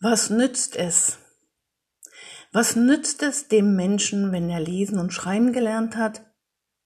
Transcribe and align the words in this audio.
Was 0.00 0.30
nützt 0.30 0.76
es? 0.76 1.18
Was 2.52 2.76
nützt 2.76 3.20
es 3.24 3.48
dem 3.48 3.74
Menschen, 3.74 4.30
wenn 4.30 4.48
er 4.48 4.60
lesen 4.60 5.00
und 5.00 5.12
schreiben 5.12 5.52
gelernt 5.52 5.96
hat, 5.96 6.24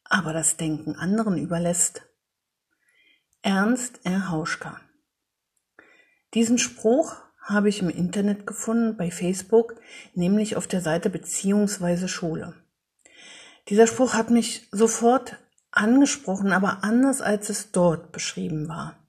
aber 0.05 0.33
das 0.33 0.57
Denken 0.57 0.97
anderen 0.97 1.37
überlässt? 1.37 2.07
Ernst 3.43 4.01
R. 4.05 4.31
Hauschka. 4.31 4.81
Diesen 6.33 6.57
Spruch 6.57 7.17
habe 7.43 7.69
ich 7.69 7.83
im 7.83 7.91
Internet 7.91 8.47
gefunden, 8.47 8.97
bei 8.97 9.11
Facebook, 9.11 9.75
nämlich 10.15 10.57
auf 10.57 10.67
der 10.67 10.81
Seite 10.81 11.11
beziehungsweise 11.11 12.09
Schule. 12.09 12.55
Dieser 13.69 13.87
Spruch 13.87 14.15
hat 14.15 14.31
mich 14.31 14.69
sofort 14.73 15.37
angesprochen, 15.71 16.51
aber 16.51 16.83
anders 16.83 17.21
als 17.21 17.51
es 17.51 17.73
dort 17.73 18.11
beschrieben 18.11 18.69
war. 18.69 19.02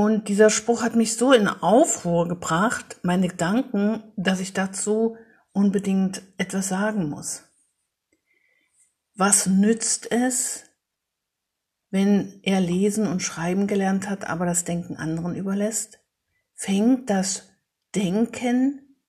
Und 0.00 0.28
dieser 0.28 0.48
Spruch 0.48 0.82
hat 0.82 0.94
mich 0.94 1.16
so 1.16 1.32
in 1.32 1.48
Aufruhr 1.48 2.28
gebracht, 2.28 3.00
meine 3.02 3.26
Gedanken, 3.26 4.04
dass 4.14 4.38
ich 4.38 4.52
dazu 4.52 5.16
unbedingt 5.50 6.22
etwas 6.36 6.68
sagen 6.68 7.08
muss. 7.08 7.42
Was 9.16 9.48
nützt 9.48 10.12
es, 10.12 10.66
wenn 11.90 12.38
er 12.44 12.60
lesen 12.60 13.08
und 13.08 13.24
schreiben 13.24 13.66
gelernt 13.66 14.08
hat, 14.08 14.30
aber 14.30 14.46
das 14.46 14.62
Denken 14.62 14.94
anderen 14.94 15.34
überlässt? 15.34 15.98
Fängt 16.54 17.10
das 17.10 17.48
Denken 17.96 19.00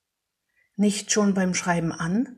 nicht 0.76 1.12
schon 1.12 1.36
beim 1.36 1.54
Schreiben 1.54 1.92
an? 1.92 2.36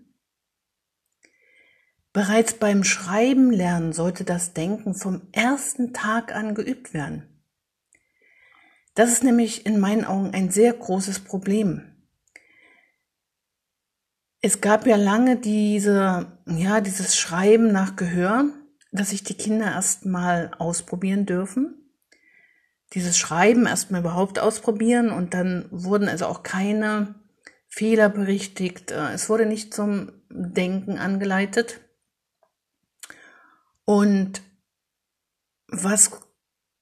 Bereits 2.11 2.55
beim 2.55 2.83
Schreiben 2.83 3.49
lernen 3.49 3.93
sollte 3.93 4.25
das 4.25 4.51
Denken 4.51 4.93
vom 4.93 5.29
ersten 5.31 5.93
Tag 5.93 6.35
an 6.35 6.53
geübt 6.53 6.93
werden. 6.93 7.31
Das 9.01 9.11
ist 9.11 9.23
nämlich 9.23 9.65
in 9.65 9.79
meinen 9.79 10.05
Augen 10.05 10.29
ein 10.31 10.51
sehr 10.51 10.71
großes 10.73 11.21
Problem. 11.21 11.81
Es 14.41 14.61
gab 14.61 14.85
ja 14.85 14.95
lange 14.95 15.37
diese, 15.37 16.37
ja, 16.45 16.81
dieses 16.81 17.17
Schreiben 17.17 17.71
nach 17.71 17.95
Gehör, 17.95 18.45
dass 18.91 19.09
sich 19.09 19.23
die 19.23 19.33
Kinder 19.33 19.65
erstmal 19.65 20.51
ausprobieren 20.59 21.25
dürfen. 21.25 21.91
Dieses 22.93 23.17
Schreiben 23.17 23.65
erstmal 23.65 24.01
überhaupt 24.01 24.37
ausprobieren 24.37 25.09
und 25.09 25.33
dann 25.33 25.65
wurden 25.71 26.07
also 26.07 26.27
auch 26.27 26.43
keine 26.43 27.15
Fehler 27.69 28.07
berichtigt. 28.07 28.91
Es 28.91 29.29
wurde 29.29 29.47
nicht 29.47 29.73
zum 29.73 30.11
Denken 30.29 30.99
angeleitet. 30.99 31.81
Und 33.83 34.43
was 35.69 36.11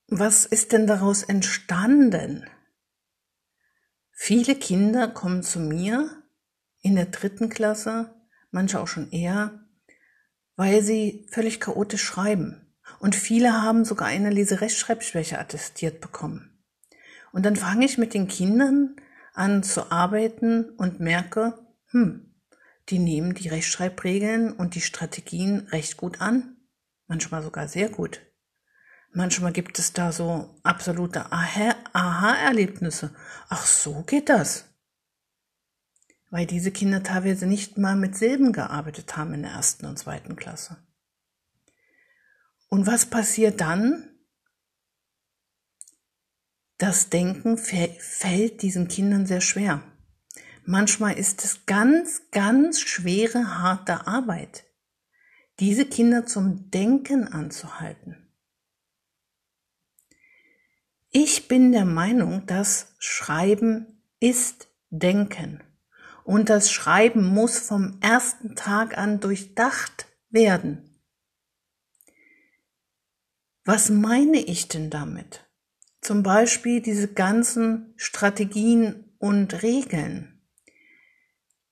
was 0.09 0.45
ist 0.45 0.71
denn 0.71 0.87
daraus 0.87 1.23
entstanden? 1.23 2.45
Viele 4.11 4.55
Kinder 4.55 5.07
kommen 5.07 5.43
zu 5.43 5.59
mir 5.59 6.23
in 6.81 6.95
der 6.95 7.05
dritten 7.05 7.49
Klasse, 7.49 8.13
manche 8.51 8.79
auch 8.79 8.87
schon 8.87 9.11
eher, 9.11 9.65
weil 10.55 10.81
sie 10.81 11.27
völlig 11.31 11.59
chaotisch 11.59 12.03
schreiben. 12.03 12.75
Und 12.99 13.15
viele 13.15 13.61
haben 13.61 13.85
sogar 13.85 14.07
eine 14.07 14.29
Leserechtschreibschwäche 14.29 15.37
attestiert 15.37 16.01
bekommen. 16.01 16.65
Und 17.31 17.45
dann 17.45 17.55
fange 17.55 17.85
ich 17.85 17.97
mit 17.97 18.13
den 18.13 18.27
Kindern 18.27 18.95
an 19.33 19.63
zu 19.63 19.91
arbeiten 19.91 20.71
und 20.71 20.99
merke, 20.99 21.65
hm, 21.91 22.35
die 22.89 22.99
nehmen 22.99 23.35
die 23.35 23.47
Rechtschreibregeln 23.47 24.51
und 24.51 24.73
die 24.73 24.81
Strategien 24.81 25.67
recht 25.71 25.97
gut 25.97 26.19
an, 26.19 26.57
manchmal 27.07 27.43
sogar 27.43 27.67
sehr 27.67 27.89
gut. 27.89 28.21
Manchmal 29.11 29.51
gibt 29.51 29.79
es 29.79 29.93
da 29.93 30.11
so 30.11 30.59
absolute 30.63 31.31
Aha-Erlebnisse. 31.31 33.15
Ach, 33.49 33.65
so 33.65 34.03
geht 34.03 34.29
das. 34.29 34.65
Weil 36.29 36.45
diese 36.45 36.71
Kinder 36.71 37.01
teilweise 37.01 37.47
nicht 37.47 37.77
mal 37.77 37.95
mit 37.95 38.15
Silben 38.15 38.53
gearbeitet 38.53 39.17
haben 39.17 39.33
in 39.33 39.41
der 39.41 39.51
ersten 39.51 39.87
und 39.87 39.97
zweiten 39.97 40.35
Klasse. 40.35 40.77
Und 42.69 42.85
was 42.85 43.07
passiert 43.07 43.61
dann? 43.61 44.07
Das 46.77 47.09
Denken 47.09 47.57
fällt 47.57 48.61
diesen 48.61 48.87
Kindern 48.87 49.25
sehr 49.25 49.41
schwer. 49.41 49.81
Manchmal 50.65 51.17
ist 51.17 51.43
es 51.43 51.65
ganz, 51.65 52.29
ganz 52.31 52.79
schwere, 52.79 53.57
harte 53.57 54.05
Arbeit, 54.05 54.65
diese 55.59 55.85
Kinder 55.85 56.27
zum 56.27 56.69
Denken 56.69 57.27
anzuhalten. 57.27 58.28
Ich 61.11 61.47
bin 61.47 61.71
der 61.71 61.85
Meinung, 61.85 62.45
dass 62.45 62.93
Schreiben 62.99 64.03
ist 64.19 64.67
Denken. 64.91 65.63
Und 66.23 66.49
das 66.49 66.71
Schreiben 66.71 67.25
muss 67.25 67.57
vom 67.57 67.97
ersten 67.99 68.55
Tag 68.55 68.95
an 68.95 69.19
durchdacht 69.19 70.05
werden. 70.29 71.01
Was 73.65 73.89
meine 73.89 74.37
ich 74.37 74.67
denn 74.67 74.91
damit? 74.91 75.47
Zum 76.01 76.21
Beispiel 76.21 76.79
diese 76.79 77.07
ganzen 77.07 77.93
Strategien 77.97 79.11
und 79.17 79.63
Regeln. 79.63 80.41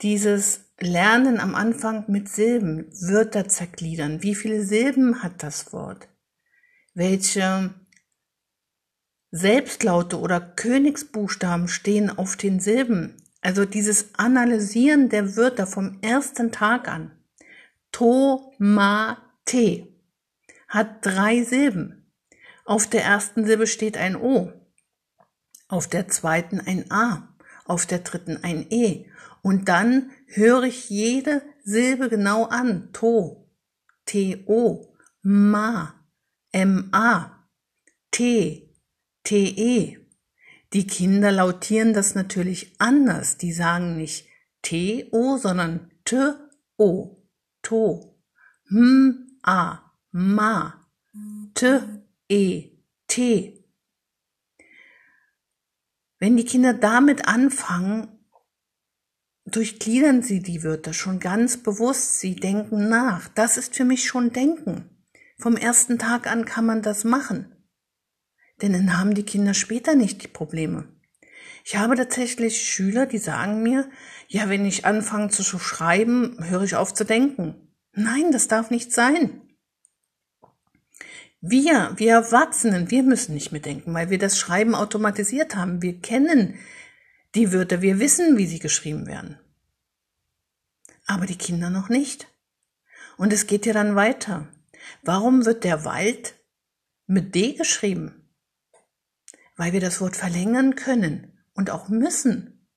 Dieses 0.01 0.61
Lernen 0.79 1.39
am 1.39 1.53
Anfang 1.53 2.05
mit 2.07 2.27
Silben, 2.27 2.87
Wörter 3.01 3.47
zergliedern. 3.47 4.23
Wie 4.23 4.35
viele 4.35 4.63
Silben 4.63 5.21
hat 5.21 5.43
das 5.43 5.71
Wort? 5.73 6.07
Welche 6.95 7.73
Selbstlaute 9.31 10.19
oder 10.19 10.39
Königsbuchstaben 10.39 11.67
stehen 11.67 12.09
auf 12.09 12.37
den 12.37 12.59
Silben. 12.59 13.17
Also 13.41 13.65
dieses 13.65 14.15
Analysieren 14.15 15.09
der 15.09 15.35
Wörter 15.35 15.67
vom 15.67 15.99
ersten 16.01 16.51
Tag 16.51 16.87
an. 16.87 17.11
Tomate 17.91 19.87
hat 20.67 21.05
drei 21.05 21.43
Silben. 21.43 22.11
Auf 22.65 22.87
der 22.87 23.03
ersten 23.03 23.45
Silbe 23.45 23.65
steht 23.65 23.97
ein 23.97 24.17
O, 24.17 24.51
auf 25.69 25.87
der 25.87 26.09
zweiten 26.09 26.59
ein 26.59 26.91
A, 26.91 27.33
auf 27.65 27.85
der 27.85 27.99
dritten 27.99 28.43
ein 28.43 28.65
E. 28.69 29.05
Und 29.41 29.69
dann 29.69 30.11
höre 30.25 30.63
ich 30.63 30.89
jede 30.89 31.41
Silbe 31.63 32.09
genau 32.09 32.43
an. 32.45 32.89
To, 32.91 33.49
T-O, 34.05 34.93
Ma, 35.21 35.93
M-A, 36.51 37.47
T, 38.11 38.66
TE. 39.27 39.97
Die 40.71 40.87
Kinder 40.87 41.33
lautieren 41.33 41.93
das 41.93 42.15
natürlich 42.15 42.79
anders. 42.79 43.35
Die 43.35 43.51
sagen 43.51 43.97
nicht 43.97 44.25
TO, 44.61 45.37
sondern 45.37 45.91
T-O, 46.05 47.21
To. 47.61 48.17
M, 48.69 49.37
A, 49.43 49.91
Ma, 50.11 50.87
T, 51.55 51.81
E, 52.29 52.69
T. 53.07 53.65
Wenn 56.19 56.37
die 56.37 56.45
Kinder 56.45 56.73
damit 56.73 57.27
anfangen, 57.27 58.07
durchgliedern 59.43 60.21
sie 60.21 60.41
die 60.41 60.63
Wörter 60.63 60.93
schon 60.93 61.19
ganz 61.19 61.57
bewusst. 61.57 62.19
Sie 62.19 62.35
denken 62.37 62.87
nach. 62.87 63.27
Das 63.27 63.57
ist 63.57 63.75
für 63.75 63.83
mich 63.83 64.05
schon 64.05 64.31
Denken. 64.31 64.89
Vom 65.37 65.57
ersten 65.57 65.99
Tag 65.99 66.27
an 66.27 66.45
kann 66.45 66.65
man 66.65 66.81
das 66.81 67.03
machen. 67.03 67.56
Denn 68.61 68.73
dann 68.73 68.97
haben 68.97 69.13
die 69.13 69.23
Kinder 69.23 69.53
später 69.53 69.95
nicht 69.95 70.23
die 70.23 70.27
Probleme. 70.27 70.87
Ich 71.63 71.75
habe 71.75 71.95
tatsächlich 71.95 72.63
Schüler, 72.63 73.05
die 73.05 73.17
sagen 73.17 73.61
mir, 73.61 73.89
ja, 74.27 74.49
wenn 74.49 74.65
ich 74.65 74.85
anfange 74.85 75.29
zu 75.29 75.43
schreiben, 75.43 76.37
höre 76.49 76.63
ich 76.63 76.75
auf 76.75 76.93
zu 76.93 77.03
denken. 77.03 77.73
Nein, 77.91 78.31
das 78.31 78.47
darf 78.47 78.71
nicht 78.71 78.93
sein. 78.93 79.41
Wir, 81.41 81.93
wir 81.97 82.13
Erwachsenen, 82.13 82.89
wir 82.89 83.03
müssen 83.03 83.33
nicht 83.33 83.51
mehr 83.51 83.61
denken, 83.61 83.93
weil 83.93 84.09
wir 84.09 84.17
das 84.17 84.39
Schreiben 84.39 84.75
automatisiert 84.75 85.55
haben. 85.55 85.81
Wir 85.81 85.99
kennen 85.99 86.55
die 87.35 87.53
Wörter, 87.53 87.81
wir 87.81 87.99
wissen, 87.99 88.37
wie 88.37 88.47
sie 88.47 88.59
geschrieben 88.59 89.05
werden. 89.05 89.37
Aber 91.05 91.25
die 91.25 91.37
Kinder 91.37 91.69
noch 91.69 91.89
nicht. 91.89 92.27
Und 93.17 93.33
es 93.33 93.45
geht 93.45 93.65
ja 93.65 93.73
dann 93.73 93.95
weiter. 93.95 94.47
Warum 95.03 95.45
wird 95.45 95.63
der 95.63 95.85
Wald 95.85 96.35
mit 97.05 97.35
D 97.35 97.53
geschrieben? 97.53 98.26
Weil 99.57 99.73
wir 99.73 99.81
das 99.81 99.99
Wort 99.99 100.15
verlängern 100.15 100.75
können 100.75 101.37
und 101.53 101.69
auch 101.69 101.89
müssen. 101.89 102.67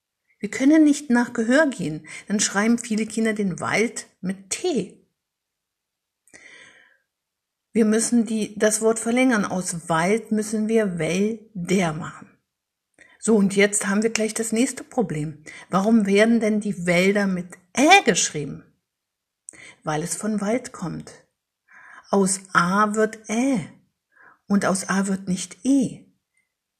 Wir 0.40 0.50
können 0.50 0.82
nicht 0.84 1.10
nach 1.10 1.34
Gehör 1.34 1.68
gehen, 1.68 2.06
dann 2.26 2.40
schreiben 2.40 2.78
viele 2.78 3.06
Kinder 3.06 3.34
den 3.34 3.60
Wald 3.60 4.06
mit 4.20 4.50
T. 4.50 4.96
Wir 7.72 7.84
müssen 7.84 8.26
die, 8.26 8.58
das 8.58 8.80
Wort 8.80 8.98
verlängern. 8.98 9.44
Aus 9.44 9.88
Wald 9.88 10.32
müssen 10.32 10.66
wir 10.66 10.98
Wälder 10.98 11.92
machen. 11.92 12.26
So, 13.20 13.36
und 13.36 13.54
jetzt 13.54 13.86
haben 13.86 14.02
wir 14.02 14.10
gleich 14.10 14.34
das 14.34 14.50
nächste 14.50 14.82
Problem. 14.82 15.44
Warum 15.68 16.06
werden 16.06 16.40
denn 16.40 16.60
die 16.60 16.86
Wälder 16.86 17.26
mit 17.26 17.46
Ä 17.76 18.02
geschrieben? 18.04 18.64
Weil 19.84 20.02
es 20.02 20.16
von 20.16 20.40
Wald 20.40 20.72
kommt. 20.72 21.12
Aus 22.10 22.40
A 22.54 22.94
wird 22.94 23.28
Ä 23.28 23.60
und 24.48 24.64
aus 24.64 24.88
A 24.88 25.06
wird 25.06 25.28
nicht 25.28 25.58
E. 25.64 26.09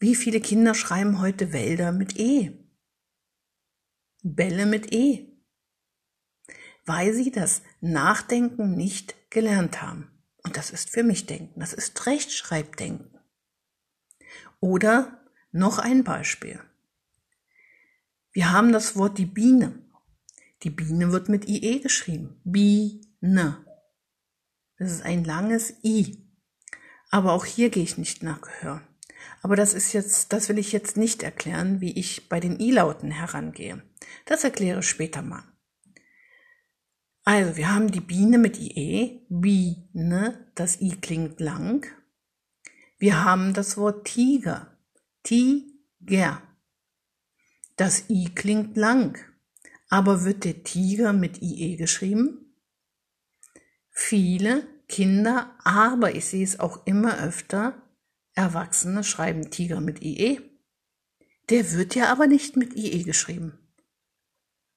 Wie 0.01 0.15
viele 0.15 0.41
Kinder 0.41 0.75
schreiben 0.75 1.21
heute 1.21 1.53
Wälder 1.53 1.93
mit 1.93 2.19
E? 2.19 2.53
Bälle 4.23 4.65
mit 4.65 4.95
E? 4.95 5.29
Weil 6.87 7.13
sie 7.13 7.31
das 7.31 7.61
Nachdenken 7.83 8.77
nicht 8.77 9.15
gelernt 9.29 9.83
haben. 9.83 10.11
Und 10.43 10.57
das 10.57 10.71
ist 10.71 10.89
für 10.89 11.03
mich 11.03 11.27
Denken. 11.27 11.61
Das 11.61 11.75
ist 11.75 12.07
Rechtschreibdenken. 12.07 13.19
Oder 14.59 15.23
noch 15.53 15.79
ein 15.79 16.03
Beispiel. 16.03 16.59
Wir 18.33 18.53
haben 18.53 18.73
das 18.73 18.97
Wort 18.97 19.19
die 19.19 19.27
Biene. 19.27 19.79
Die 20.63 20.71
Biene 20.71 21.13
wird 21.13 21.29
mit 21.29 21.47
IE 21.47 21.81
geschrieben. 21.81 22.41
Biene. 22.45 23.67
Das 24.79 24.93
ist 24.93 25.03
ein 25.03 25.25
langes 25.25 25.75
I. 25.85 26.27
Aber 27.11 27.33
auch 27.33 27.45
hier 27.45 27.69
gehe 27.69 27.83
ich 27.83 27.99
nicht 27.99 28.23
nach 28.23 28.41
Gehör. 28.41 28.83
Aber 29.43 29.57
das 29.57 29.75
ist 29.75 29.93
jetzt, 29.93 30.33
das 30.33 30.49
will 30.49 30.59
ich 30.59 30.73
jetzt 30.73 30.97
nicht 30.97 31.23
erklären, 31.23 31.81
wie 31.81 31.93
ich 31.99 32.29
bei 32.29 32.41
den 32.41 32.59
I-Lauten 32.61 33.11
herangehe. 33.11 33.83
Das 34.27 34.45
erkläre 34.45 34.81
ich 34.81 34.89
später 34.89 35.23
mal. 35.23 35.45
Also, 37.25 37.57
wir 37.57 37.73
haben 37.73 37.93
die 37.93 38.01
Biene 38.01 38.39
mit 38.39 38.59
IE, 38.59 39.27
Biene, 39.29 40.51
das 40.55 40.81
I 40.81 40.97
klingt 41.01 41.41
lang. 41.41 41.87
Wir 42.99 43.25
haben 43.25 43.55
das 43.55 43.77
Wort 43.77 44.07
Tiger, 44.07 44.77
Tiger. 45.23 46.43
Das 47.77 48.11
I 48.11 48.31
klingt 48.35 48.77
lang. 48.77 49.19
Aber 49.89 50.25
wird 50.25 50.45
der 50.45 50.63
Tiger 50.63 51.13
mit 51.13 51.43
IE 51.43 51.77
geschrieben? 51.77 52.55
Viele 53.91 54.67
Kinder, 54.89 55.57
aber 55.63 56.15
ich 56.15 56.27
sehe 56.27 56.45
es 56.45 56.59
auch 56.59 56.87
immer 56.87 57.19
öfter, 57.23 57.80
Erwachsene 58.41 59.05
schreiben 59.05 59.51
Tiger 59.51 59.81
mit 59.81 60.03
IE. 60.03 60.41
Der 61.51 61.73
wird 61.73 61.95
ja 61.95 62.11
aber 62.11 62.27
nicht 62.27 62.57
mit 62.57 62.75
IE 62.75 63.03
geschrieben. 63.03 63.59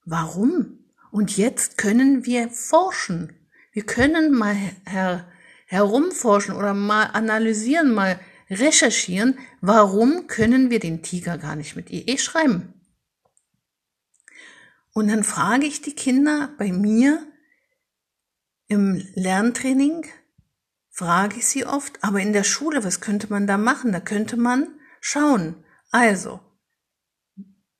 Warum? 0.05 0.79
Und 1.11 1.37
jetzt 1.37 1.77
können 1.77 2.25
wir 2.25 2.49
forschen. 2.49 3.33
Wir 3.71 3.85
können 3.85 4.33
mal 4.33 4.55
her 4.85 5.27
herumforschen 5.65 6.55
oder 6.55 6.73
mal 6.73 7.05
analysieren, 7.05 7.93
mal 7.93 8.19
recherchieren, 8.49 9.39
warum 9.61 10.27
können 10.27 10.69
wir 10.69 10.79
den 10.79 11.01
Tiger 11.01 11.37
gar 11.37 11.55
nicht 11.55 11.75
mit 11.75 11.89
IE 11.89 12.17
schreiben. 12.17 12.73
Und 14.91 15.07
dann 15.07 15.23
frage 15.23 15.65
ich 15.65 15.81
die 15.81 15.95
Kinder 15.95 16.53
bei 16.59 16.71
mir 16.71 17.25
im 18.67 19.03
Lerntraining, 19.15 20.05
frage 20.93 21.37
ich 21.37 21.47
sie 21.47 21.65
oft, 21.65 22.03
aber 22.03 22.21
in 22.21 22.33
der 22.33 22.43
Schule, 22.43 22.83
was 22.83 23.01
könnte 23.01 23.27
man 23.29 23.47
da 23.47 23.57
machen? 23.57 23.91
Da 23.91 23.99
könnte 23.99 24.37
man 24.37 24.67
schauen. 25.01 25.55
Also, 25.91 26.39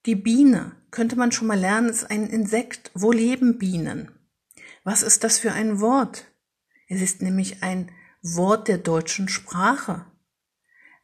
die 0.05 0.15
Biene 0.15 0.75
könnte 0.91 1.15
man 1.15 1.31
schon 1.31 1.47
mal 1.47 1.57
lernen, 1.57 1.89
ist 1.89 2.09
ein 2.09 2.27
Insekt. 2.27 2.91
Wo 2.93 3.11
leben 3.11 3.59
Bienen? 3.59 4.11
Was 4.83 5.03
ist 5.03 5.23
das 5.23 5.37
für 5.37 5.53
ein 5.53 5.79
Wort? 5.79 6.25
Es 6.89 7.01
ist 7.01 7.21
nämlich 7.21 7.63
ein 7.63 7.91
Wort 8.21 8.67
der 8.67 8.79
deutschen 8.79 9.29
Sprache. 9.29 10.05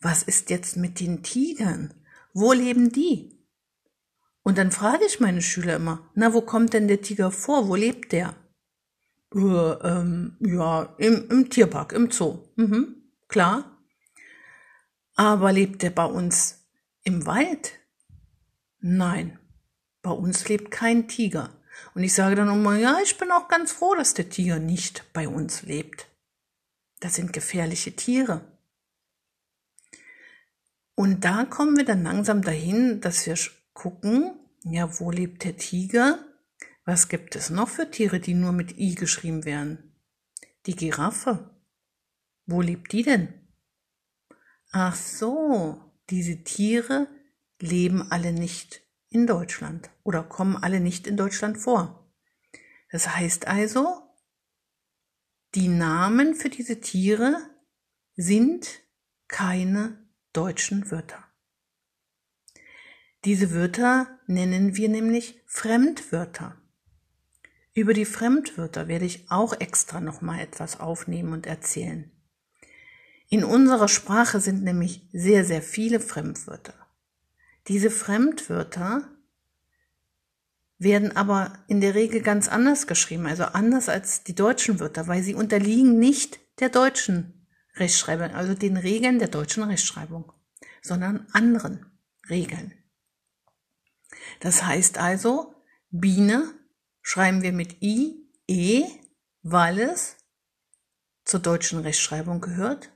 Was 0.01 0.23
ist 0.23 0.49
jetzt 0.49 0.77
mit 0.77 0.99
den 0.99 1.23
Tigern? 1.23 1.93
Wo 2.33 2.53
leben 2.53 2.91
die? 2.91 3.39
Und 4.41 4.57
dann 4.57 4.71
frage 4.71 5.05
ich 5.05 5.19
meine 5.19 5.41
Schüler 5.41 5.75
immer, 5.75 6.09
na, 6.15 6.33
wo 6.33 6.41
kommt 6.41 6.73
denn 6.73 6.87
der 6.87 7.01
Tiger 7.01 7.31
vor? 7.31 7.67
Wo 7.67 7.75
lebt 7.75 8.11
der? 8.11 8.35
Äh, 9.33 9.37
ähm, 9.39 10.37
ja, 10.39 10.93
im, 10.97 11.29
im 11.29 11.49
Tierpark, 11.49 11.93
im 11.93 12.09
Zoo. 12.11 12.39
Mhm, 12.55 12.95
klar. 13.27 13.77
Aber 15.15 15.51
lebt 15.51 15.81
der 15.81 15.91
bei 15.91 16.05
uns 16.05 16.65
im 17.03 17.25
Wald? 17.25 17.73
Nein, 18.79 19.37
bei 20.01 20.11
uns 20.11 20.47
lebt 20.47 20.71
kein 20.71 21.07
Tiger. 21.07 21.49
Und 21.93 22.03
ich 22.03 22.13
sage 22.13 22.35
dann 22.35 22.49
immer, 22.49 22.75
ja, 22.77 22.99
ich 23.03 23.17
bin 23.17 23.31
auch 23.31 23.47
ganz 23.47 23.71
froh, 23.71 23.95
dass 23.95 24.13
der 24.13 24.29
Tiger 24.29 24.59
nicht 24.59 25.11
bei 25.13 25.27
uns 25.27 25.63
lebt. 25.63 26.07
Das 26.99 27.15
sind 27.15 27.33
gefährliche 27.33 27.95
Tiere. 27.95 28.41
Und 30.95 31.23
da 31.23 31.45
kommen 31.45 31.77
wir 31.77 31.85
dann 31.85 32.03
langsam 32.03 32.41
dahin, 32.41 32.99
dass 32.99 33.25
wir 33.25 33.37
gucken, 33.73 34.37
ja, 34.63 34.99
wo 34.99 35.11
lebt 35.11 35.45
der 35.45 35.55
Tiger? 35.55 36.19
Was 36.91 37.07
gibt 37.07 37.35
es 37.35 37.51
noch 37.51 37.69
für 37.69 37.91
Tiere, 37.91 38.19
die 38.19 38.33
nur 38.33 38.51
mit 38.51 38.79
I 38.79 38.95
geschrieben 38.95 39.45
werden? 39.45 39.93
Die 40.65 40.75
Giraffe. 40.75 41.55
Wo 42.47 42.63
lebt 42.63 42.91
die 42.93 43.03
denn? 43.03 43.31
Ach 44.71 44.95
so, 44.95 45.79
diese 46.09 46.43
Tiere 46.43 47.07
leben 47.59 48.11
alle 48.11 48.33
nicht 48.33 48.81
in 49.07 49.27
Deutschland 49.27 49.91
oder 50.01 50.23
kommen 50.23 50.55
alle 50.57 50.79
nicht 50.79 51.05
in 51.05 51.15
Deutschland 51.15 51.59
vor. 51.59 52.11
Das 52.91 53.15
heißt 53.15 53.45
also, 53.45 54.01
die 55.53 55.67
Namen 55.67 56.33
für 56.33 56.49
diese 56.49 56.79
Tiere 56.79 57.37
sind 58.15 58.81
keine 59.27 60.09
deutschen 60.33 60.89
Wörter. 60.89 61.23
Diese 63.25 63.53
Wörter 63.53 64.19
nennen 64.25 64.75
wir 64.75 64.89
nämlich 64.89 65.39
Fremdwörter. 65.45 66.59
Über 67.79 67.93
die 67.93 68.03
Fremdwörter 68.03 68.89
werde 68.89 69.05
ich 69.05 69.31
auch 69.31 69.57
extra 69.57 70.01
nochmal 70.01 70.41
etwas 70.41 70.81
aufnehmen 70.81 71.31
und 71.31 71.47
erzählen. 71.47 72.11
In 73.29 73.45
unserer 73.45 73.87
Sprache 73.87 74.41
sind 74.41 74.63
nämlich 74.63 75.07
sehr, 75.13 75.45
sehr 75.45 75.61
viele 75.61 76.01
Fremdwörter. 76.01 76.73
Diese 77.69 77.89
Fremdwörter 77.89 79.07
werden 80.77 81.15
aber 81.15 81.53
in 81.67 81.79
der 81.79 81.95
Regel 81.95 82.19
ganz 82.19 82.49
anders 82.49 82.85
geschrieben, 82.85 83.27
also 83.27 83.45
anders 83.45 83.87
als 83.87 84.25
die 84.25 84.35
deutschen 84.35 84.81
Wörter, 84.81 85.07
weil 85.07 85.23
sie 85.23 85.33
unterliegen 85.33 85.99
nicht 85.99 86.41
der 86.59 86.67
deutschen 86.67 87.47
Rechtschreibung, 87.75 88.31
also 88.31 88.55
den 88.55 88.75
Regeln 88.75 89.19
der 89.19 89.29
deutschen 89.29 89.63
Rechtschreibung, 89.63 90.33
sondern 90.81 91.27
anderen 91.31 91.85
Regeln. 92.29 92.73
Das 94.41 94.65
heißt 94.65 94.97
also, 94.97 95.55
Biene 95.91 96.58
schreiben 97.09 97.41
wir 97.41 97.53
mit 97.53 97.81
I, 97.81 98.23
E, 98.47 98.85
weil 99.41 99.79
es 99.79 100.15
zur 101.25 101.39
deutschen 101.39 101.79
Rechtschreibung 101.79 102.39
gehört. 102.39 102.91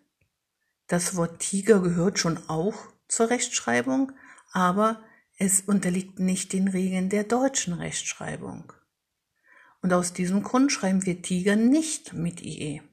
Das 0.85 1.15
Wort 1.15 1.39
Tiger 1.39 1.79
gehört 1.79 2.19
schon 2.19 2.37
auch 2.47 2.75
zur 3.07 3.31
Rechtschreibung, 3.31 4.11
aber 4.51 5.03
es 5.39 5.61
unterliegt 5.61 6.19
nicht 6.19 6.53
den 6.53 6.67
Regeln 6.67 7.09
der 7.09 7.23
deutschen 7.23 7.73
Rechtschreibung. 7.73 8.71
Und 9.81 9.91
aus 9.93 10.13
diesem 10.13 10.43
Grund 10.43 10.71
schreiben 10.71 11.07
wir 11.07 11.23
Tiger 11.23 11.55
nicht 11.55 12.13
mit 12.13 12.39
IE. 12.39 12.83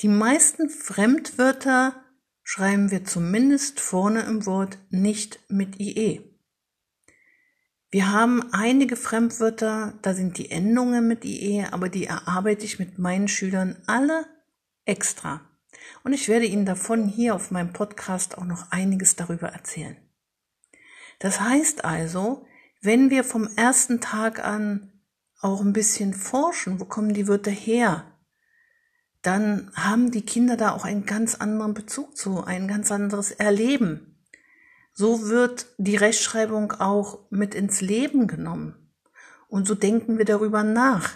Die 0.00 0.08
meisten 0.08 0.68
Fremdwörter 0.68 2.04
schreiben 2.42 2.90
wir 2.90 3.04
zumindest 3.04 3.78
vorne 3.78 4.22
im 4.22 4.46
Wort 4.46 4.78
nicht 4.90 5.38
mit 5.48 5.78
IE. 5.78 6.27
Wir 7.90 8.12
haben 8.12 8.52
einige 8.52 8.96
Fremdwörter, 8.96 9.94
da 10.02 10.12
sind 10.12 10.36
die 10.36 10.50
Endungen 10.50 11.08
mit 11.08 11.24
IE, 11.24 11.64
aber 11.70 11.88
die 11.88 12.04
erarbeite 12.04 12.66
ich 12.66 12.78
mit 12.78 12.98
meinen 12.98 13.28
Schülern 13.28 13.76
alle 13.86 14.26
extra. 14.84 15.40
Und 16.04 16.12
ich 16.12 16.28
werde 16.28 16.44
Ihnen 16.44 16.66
davon 16.66 17.08
hier 17.08 17.34
auf 17.34 17.50
meinem 17.50 17.72
Podcast 17.72 18.36
auch 18.36 18.44
noch 18.44 18.70
einiges 18.72 19.16
darüber 19.16 19.48
erzählen. 19.48 19.96
Das 21.18 21.40
heißt 21.40 21.84
also, 21.84 22.46
wenn 22.82 23.08
wir 23.10 23.24
vom 23.24 23.48
ersten 23.56 24.00
Tag 24.00 24.44
an 24.44 24.92
auch 25.40 25.62
ein 25.62 25.72
bisschen 25.72 26.12
forschen, 26.12 26.80
wo 26.80 26.84
kommen 26.84 27.14
die 27.14 27.26
Wörter 27.26 27.50
her, 27.50 28.04
dann 29.22 29.70
haben 29.74 30.10
die 30.10 30.22
Kinder 30.22 30.56
da 30.56 30.72
auch 30.72 30.84
einen 30.84 31.06
ganz 31.06 31.36
anderen 31.36 31.74
Bezug 31.74 32.16
zu, 32.16 32.44
ein 32.44 32.68
ganz 32.68 32.92
anderes 32.92 33.30
Erleben. 33.30 34.07
So 34.98 35.28
wird 35.28 35.66
die 35.78 35.94
Rechtschreibung 35.94 36.72
auch 36.72 37.20
mit 37.30 37.54
ins 37.54 37.80
Leben 37.80 38.26
genommen. 38.26 38.74
Und 39.46 39.64
so 39.64 39.76
denken 39.76 40.18
wir 40.18 40.24
darüber 40.24 40.64
nach. 40.64 41.10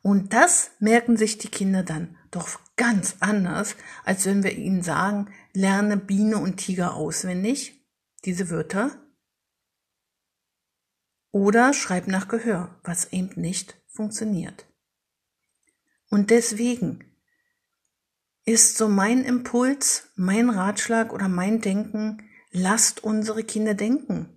Und 0.00 0.32
das 0.32 0.70
merken 0.78 1.16
sich 1.16 1.36
die 1.36 1.48
Kinder 1.48 1.82
dann 1.82 2.16
doch 2.30 2.60
ganz 2.76 3.16
anders, 3.18 3.74
als 4.04 4.26
wenn 4.26 4.44
wir 4.44 4.56
ihnen 4.56 4.84
sagen, 4.84 5.28
lerne 5.52 5.96
Biene 5.96 6.38
und 6.38 6.58
Tiger 6.58 6.94
auswendig, 6.94 7.84
diese 8.24 8.48
Wörter. 8.48 8.92
Oder 11.32 11.72
schreib 11.72 12.06
nach 12.06 12.28
Gehör, 12.28 12.78
was 12.84 13.12
eben 13.12 13.40
nicht 13.40 13.76
funktioniert. 13.88 14.66
Und 16.10 16.30
deswegen 16.30 17.02
ist 18.44 18.78
so 18.78 18.88
mein 18.88 19.24
Impuls, 19.24 20.12
mein 20.14 20.48
Ratschlag 20.48 21.12
oder 21.12 21.26
mein 21.26 21.60
Denken, 21.60 22.22
lasst 22.56 23.04
unsere 23.04 23.44
Kinder 23.44 23.74
denken. 23.74 24.28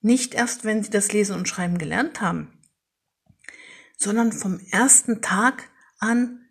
Nicht 0.00 0.34
erst, 0.34 0.64
wenn 0.64 0.82
sie 0.82 0.90
das 0.90 1.12
Lesen 1.12 1.34
und 1.34 1.48
Schreiben 1.48 1.76
gelernt 1.76 2.20
haben, 2.20 2.56
sondern 3.96 4.32
vom 4.32 4.60
ersten 4.70 5.20
Tag 5.22 5.68
an 5.98 6.46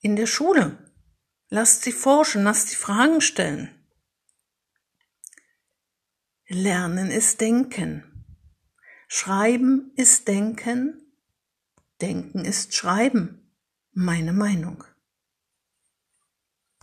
in 0.00 0.16
der 0.16 0.26
Schule. 0.26 0.92
Lasst 1.48 1.82
sie 1.82 1.92
forschen, 1.92 2.42
lasst 2.42 2.68
sie 2.68 2.76
Fragen 2.76 3.20
stellen. 3.20 3.70
Lernen 6.48 7.10
ist 7.10 7.40
Denken. 7.40 8.26
Schreiben 9.06 9.92
ist 9.94 10.26
Denken. 10.26 11.00
Denken 12.00 12.44
ist 12.44 12.74
Schreiben. 12.74 13.52
Meine 13.92 14.32
Meinung. 14.32 14.82